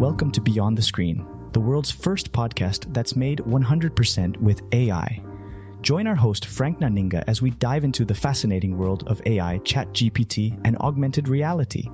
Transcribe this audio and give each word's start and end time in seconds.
Welcome 0.00 0.30
to 0.30 0.40
Beyond 0.40 0.78
the 0.78 0.82
Screen, 0.82 1.26
the 1.52 1.60
world's 1.60 1.90
first 1.90 2.32
podcast 2.32 2.90
that's 2.94 3.16
made 3.16 3.40
100% 3.40 4.34
with 4.38 4.62
AI. 4.72 5.22
Join 5.82 6.06
our 6.06 6.14
host 6.14 6.46
Frank 6.46 6.80
Nanninga 6.80 7.22
as 7.26 7.42
we 7.42 7.50
dive 7.50 7.84
into 7.84 8.06
the 8.06 8.14
fascinating 8.14 8.78
world 8.78 9.04
of 9.08 9.20
AI, 9.26 9.58
ChatGPT, 9.58 10.58
and 10.64 10.78
augmented 10.78 11.28
reality. 11.28 11.86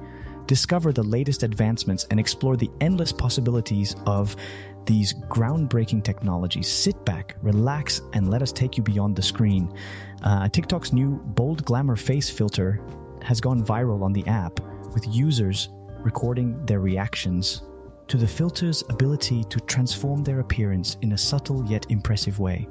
Discover 0.47 0.93
the 0.93 1.03
latest 1.03 1.43
advancements 1.43 2.05
and 2.13 2.21
explore 2.21 2.57
the 2.57 2.71
endless 2.81 3.11
possibilities 3.11 3.97
of 4.07 4.37
these 4.85 5.13
groundbreaking 5.29 6.05
technologies. 6.05 6.69
Sit 6.69 7.05
back, 7.05 7.35
relax, 7.43 8.03
and 8.13 8.31
let 8.31 8.41
us 8.41 8.53
take 8.53 8.77
you 8.77 8.85
beyond 8.85 9.17
the 9.17 9.23
screen. 9.23 9.77
Uh, 10.23 10.49
TikTok's 10.49 10.93
new 10.93 11.17
bold 11.35 11.65
glamour 11.65 11.97
face 11.97 12.31
filter 12.31 12.81
has 13.23 13.41
gone 13.41 13.65
viral 13.65 14.05
on 14.05 14.13
the 14.13 14.25
app, 14.29 14.61
with 14.95 15.05
users 15.09 15.71
recording 16.05 16.65
their 16.67 16.79
reactions 16.79 17.63
to 18.09 18.17
the 18.17 18.27
filter's 18.27 18.83
ability 18.89 19.45
to 19.45 19.61
transform 19.61 20.23
their 20.23 20.41
appearance 20.41 20.97
in 21.03 21.13
a 21.13 21.19
subtle 21.19 21.65
yet 21.67 21.87
impressive 21.91 22.39
way. 22.39 22.69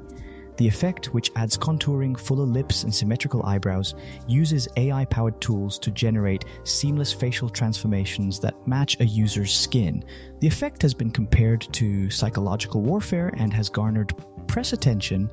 The 0.56 0.66
effect, 0.66 1.12
which 1.12 1.30
adds 1.36 1.58
contouring, 1.58 2.18
fuller 2.18 2.46
lips, 2.46 2.84
and 2.84 2.94
symmetrical 2.94 3.44
eyebrows, 3.44 3.94
uses 4.26 4.68
AI 4.76 5.04
powered 5.04 5.38
tools 5.40 5.78
to 5.80 5.90
generate 5.90 6.46
seamless 6.64 7.12
facial 7.12 7.50
transformations 7.50 8.40
that 8.40 8.66
match 8.66 8.98
a 9.00 9.04
user's 9.04 9.54
skin. 9.54 10.02
The 10.40 10.46
effect 10.46 10.80
has 10.80 10.94
been 10.94 11.10
compared 11.10 11.60
to 11.74 12.08
psychological 12.08 12.80
warfare 12.80 13.34
and 13.36 13.52
has 13.52 13.68
garnered 13.68 14.14
press 14.46 14.72
attention 14.72 15.30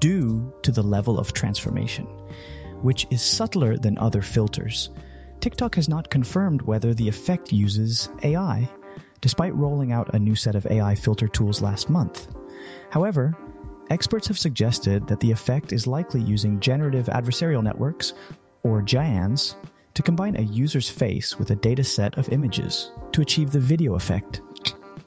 due 0.00 0.52
to 0.62 0.70
the 0.70 0.82
level 0.82 1.18
of 1.18 1.32
transformation, 1.32 2.04
which 2.82 3.06
is 3.10 3.22
subtler 3.22 3.78
than 3.78 3.96
other 3.96 4.20
filters. 4.20 4.90
TikTok 5.40 5.76
has 5.76 5.88
not 5.88 6.10
confirmed 6.10 6.60
whether 6.62 6.92
the 6.92 7.08
effect 7.08 7.52
uses 7.52 8.10
AI, 8.22 8.68
despite 9.20 9.54
rolling 9.54 9.92
out 9.92 10.14
a 10.14 10.18
new 10.18 10.34
set 10.34 10.54
of 10.54 10.66
AI 10.66 10.94
filter 10.94 11.28
tools 11.28 11.62
last 11.62 11.90
month. 11.90 12.28
However, 12.90 13.36
experts 13.90 14.26
have 14.28 14.38
suggested 14.38 15.06
that 15.06 15.20
the 15.20 15.30
effect 15.30 15.72
is 15.72 15.86
likely 15.86 16.20
using 16.20 16.60
generative 16.60 17.06
adversarial 17.06 17.62
networks, 17.62 18.14
or 18.62 18.82
GANs, 18.82 19.56
to 19.94 20.02
combine 20.02 20.36
a 20.36 20.42
user's 20.42 20.88
face 20.88 21.38
with 21.38 21.50
a 21.50 21.56
data 21.56 21.82
set 21.82 22.16
of 22.18 22.28
images 22.28 22.92
to 23.12 23.20
achieve 23.20 23.50
the 23.50 23.58
video 23.58 23.94
effect. 23.94 24.42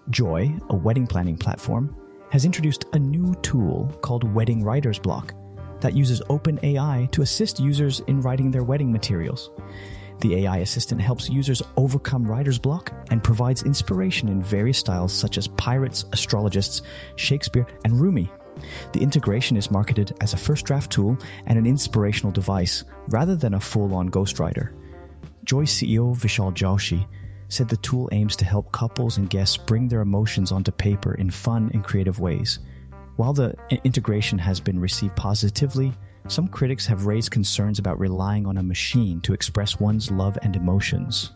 Joy, 0.09 0.53
a 0.69 0.75
wedding 0.75 1.07
planning 1.07 1.37
platform, 1.37 1.95
has 2.31 2.45
introduced 2.45 2.85
a 2.93 2.99
new 2.99 3.33
tool 3.41 3.87
called 4.01 4.23
Wedding 4.33 4.63
Writer's 4.63 4.99
Block 4.99 5.33
that 5.81 5.93
uses 5.93 6.21
OpenAI 6.29 7.11
to 7.11 7.21
assist 7.21 7.59
users 7.59 8.01
in 8.01 8.21
writing 8.21 8.51
their 8.51 8.63
wedding 8.63 8.91
materials. 8.91 9.51
The 10.21 10.35
AI 10.35 10.57
assistant 10.57 11.01
helps 11.01 11.29
users 11.29 11.63
overcome 11.77 12.25
writer's 12.25 12.59
block 12.59 12.93
and 13.09 13.23
provides 13.23 13.63
inspiration 13.63 14.29
in 14.29 14.43
various 14.43 14.77
styles 14.77 15.11
such 15.11 15.39
as 15.39 15.47
pirates, 15.47 16.05
astrologists, 16.13 16.83
Shakespeare, 17.15 17.65
and 17.85 17.99
Rumi. 17.99 18.31
The 18.93 19.01
integration 19.01 19.57
is 19.57 19.71
marketed 19.71 20.15
as 20.21 20.33
a 20.33 20.37
first 20.37 20.65
draft 20.65 20.91
tool 20.91 21.17
and 21.47 21.57
an 21.57 21.65
inspirational 21.65 22.31
device 22.31 22.83
rather 23.07 23.35
than 23.35 23.55
a 23.55 23.59
full 23.59 23.95
on 23.95 24.09
ghostwriter. 24.09 24.73
Joy 25.43 25.63
CEO 25.63 26.15
Vishal 26.15 26.53
Joshi 26.53 27.07
said 27.49 27.67
the 27.67 27.77
tool 27.77 28.07
aims 28.11 28.35
to 28.35 28.45
help 28.45 28.71
couples 28.71 29.17
and 29.17 29.29
guests 29.29 29.57
bring 29.57 29.87
their 29.87 30.01
emotions 30.01 30.51
onto 30.51 30.71
paper 30.71 31.15
in 31.15 31.31
fun 31.31 31.71
and 31.73 31.83
creative 31.83 32.19
ways. 32.19 32.59
While 33.15 33.33
the 33.33 33.55
integration 33.83 34.37
has 34.37 34.59
been 34.59 34.79
received 34.79 35.15
positively, 35.15 35.93
some 36.27 36.47
critics 36.47 36.85
have 36.85 37.05
raised 37.05 37.31
concerns 37.31 37.79
about 37.79 37.99
relying 37.99 38.45
on 38.45 38.57
a 38.57 38.63
machine 38.63 39.19
to 39.21 39.33
express 39.33 39.79
one's 39.79 40.11
love 40.11 40.37
and 40.41 40.55
emotions. 40.55 41.31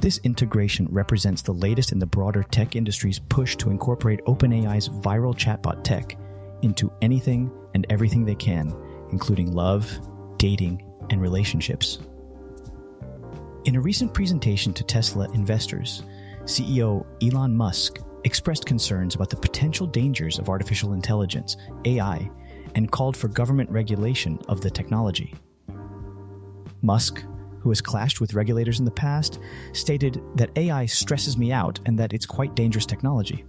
This 0.00 0.18
integration 0.18 0.86
represents 0.90 1.42
the 1.42 1.54
latest 1.54 1.90
in 1.92 1.98
the 1.98 2.06
broader 2.06 2.42
tech 2.42 2.76
industry's 2.76 3.18
push 3.18 3.56
to 3.56 3.70
incorporate 3.70 4.24
OpenAI's 4.26 4.88
viral 4.88 5.34
chatbot 5.34 5.82
tech 5.82 6.16
into 6.62 6.92
anything 7.00 7.50
and 7.74 7.86
everything 7.88 8.24
they 8.24 8.34
can, 8.34 8.74
including 9.10 9.52
love, 9.52 9.90
dating, 10.36 10.84
and 11.10 11.22
relationships. 11.22 12.00
In 13.64 13.76
a 13.76 13.80
recent 13.80 14.12
presentation 14.12 14.74
to 14.74 14.84
Tesla 14.84 15.30
investors, 15.32 16.02
CEO 16.44 17.06
Elon 17.22 17.56
Musk 17.56 17.98
expressed 18.24 18.66
concerns 18.66 19.14
about 19.14 19.30
the 19.30 19.36
potential 19.36 19.86
dangers 19.86 20.38
of 20.38 20.48
artificial 20.48 20.92
intelligence, 20.92 21.56
AI, 21.86 22.30
and 22.74 22.90
called 22.90 23.16
for 23.16 23.28
government 23.28 23.70
regulation 23.70 24.38
of 24.48 24.60
the 24.60 24.70
technology. 24.70 25.34
Musk, 26.82 27.24
who 27.60 27.70
has 27.70 27.80
clashed 27.80 28.20
with 28.20 28.34
regulators 28.34 28.78
in 28.78 28.84
the 28.84 28.90
past, 28.90 29.40
stated 29.72 30.20
that 30.34 30.50
AI 30.56 30.86
stresses 30.86 31.38
me 31.38 31.50
out 31.50 31.80
and 31.86 31.98
that 31.98 32.12
it's 32.12 32.26
quite 32.26 32.54
dangerous 32.54 32.86
technology. 32.86 33.44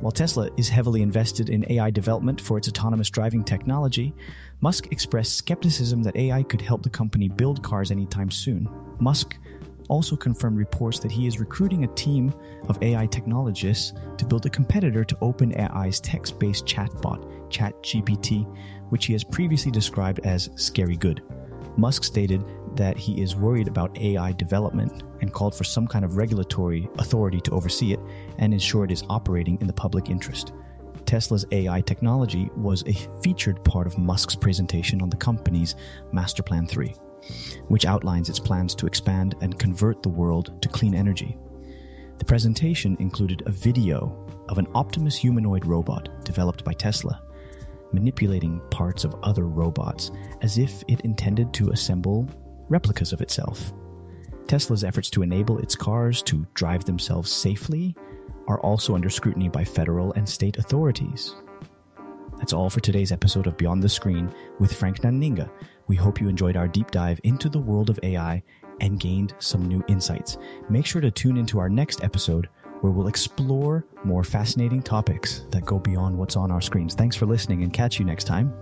While 0.00 0.12
Tesla 0.12 0.50
is 0.58 0.68
heavily 0.68 1.00
invested 1.00 1.48
in 1.48 1.64
AI 1.72 1.90
development 1.90 2.40
for 2.40 2.58
its 2.58 2.68
autonomous 2.68 3.08
driving 3.08 3.42
technology, 3.42 4.14
Musk 4.60 4.92
expressed 4.92 5.36
skepticism 5.36 6.02
that 6.02 6.16
AI 6.16 6.42
could 6.42 6.60
help 6.60 6.82
the 6.82 6.90
company 6.90 7.28
build 7.28 7.62
cars 7.62 7.90
anytime 7.90 8.30
soon. 8.30 8.68
Musk 9.00 9.38
also 9.88 10.16
confirmed 10.16 10.58
reports 10.58 10.98
that 11.00 11.10
he 11.10 11.26
is 11.26 11.40
recruiting 11.40 11.84
a 11.84 11.94
team 11.94 12.32
of 12.68 12.82
AI 12.82 13.06
technologists 13.06 13.92
to 14.18 14.26
build 14.26 14.46
a 14.46 14.50
competitor 14.50 15.04
to 15.04 15.14
OpenAI's 15.16 16.00
text 16.00 16.38
based 16.38 16.66
chatbot, 16.66 17.24
ChatGPT, 17.50 18.46
which 18.90 19.06
he 19.06 19.12
has 19.12 19.24
previously 19.24 19.70
described 19.70 20.20
as 20.24 20.50
scary 20.56 20.96
good. 20.96 21.22
Musk 21.76 22.04
stated 22.04 22.44
that 22.76 22.96
he 22.96 23.20
is 23.22 23.36
worried 23.36 23.68
about 23.68 23.96
AI 23.98 24.32
development 24.32 25.02
and 25.20 25.32
called 25.32 25.54
for 25.54 25.64
some 25.64 25.86
kind 25.86 26.04
of 26.04 26.16
regulatory 26.16 26.88
authority 26.98 27.40
to 27.40 27.50
oversee 27.50 27.92
it 27.92 28.00
and 28.38 28.52
ensure 28.52 28.84
it 28.84 28.90
is 28.90 29.04
operating 29.08 29.58
in 29.60 29.66
the 29.66 29.72
public 29.72 30.10
interest. 30.10 30.52
Tesla's 31.04 31.46
AI 31.52 31.80
technology 31.82 32.50
was 32.56 32.82
a 32.86 33.20
featured 33.22 33.62
part 33.64 33.86
of 33.86 33.98
Musk's 33.98 34.34
presentation 34.34 35.00
on 35.00 35.10
the 35.10 35.16
company's 35.16 35.76
Master 36.12 36.42
Plan 36.42 36.66
3 36.66 36.94
which 37.68 37.86
outlines 37.86 38.28
its 38.28 38.38
plans 38.38 38.74
to 38.74 38.86
expand 38.86 39.34
and 39.40 39.58
convert 39.58 40.02
the 40.02 40.08
world 40.08 40.60
to 40.62 40.68
clean 40.68 40.94
energy. 40.94 41.36
The 42.18 42.24
presentation 42.24 42.96
included 42.98 43.42
a 43.46 43.52
video 43.52 44.26
of 44.48 44.58
an 44.58 44.68
Optimus 44.74 45.16
humanoid 45.16 45.66
robot 45.66 46.24
developed 46.24 46.64
by 46.64 46.72
Tesla, 46.72 47.22
manipulating 47.92 48.60
parts 48.70 49.04
of 49.04 49.16
other 49.22 49.46
robots 49.46 50.10
as 50.42 50.58
if 50.58 50.82
it 50.88 51.00
intended 51.02 51.52
to 51.54 51.70
assemble 51.70 52.28
replicas 52.68 53.12
of 53.12 53.20
itself. 53.20 53.72
Tesla's 54.46 54.84
efforts 54.84 55.10
to 55.10 55.22
enable 55.22 55.58
its 55.58 55.74
cars 55.74 56.22
to 56.22 56.46
drive 56.54 56.84
themselves 56.84 57.30
safely 57.30 57.96
are 58.48 58.60
also 58.60 58.94
under 58.94 59.10
scrutiny 59.10 59.48
by 59.48 59.64
federal 59.64 60.12
and 60.12 60.28
state 60.28 60.56
authorities. 60.56 61.34
That's 62.38 62.52
all 62.52 62.70
for 62.70 62.80
today's 62.80 63.12
episode 63.12 63.46
of 63.46 63.56
Beyond 63.56 63.82
the 63.82 63.88
Screen 63.88 64.32
with 64.60 64.72
Frank 64.72 65.00
Nanninga, 65.00 65.50
we 65.86 65.96
hope 65.96 66.20
you 66.20 66.28
enjoyed 66.28 66.56
our 66.56 66.68
deep 66.68 66.90
dive 66.90 67.20
into 67.24 67.48
the 67.48 67.58
world 67.58 67.90
of 67.90 68.00
AI 68.02 68.42
and 68.80 69.00
gained 69.00 69.34
some 69.38 69.66
new 69.66 69.82
insights. 69.88 70.38
Make 70.68 70.86
sure 70.86 71.00
to 71.00 71.10
tune 71.10 71.36
into 71.36 71.58
our 71.58 71.68
next 71.68 72.02
episode 72.04 72.48
where 72.80 72.92
we'll 72.92 73.08
explore 73.08 73.86
more 74.04 74.22
fascinating 74.22 74.82
topics 74.82 75.44
that 75.50 75.64
go 75.64 75.78
beyond 75.78 76.16
what's 76.16 76.36
on 76.36 76.50
our 76.50 76.60
screens. 76.60 76.94
Thanks 76.94 77.16
for 77.16 77.26
listening 77.26 77.62
and 77.62 77.72
catch 77.72 77.98
you 77.98 78.04
next 78.04 78.24
time. 78.24 78.52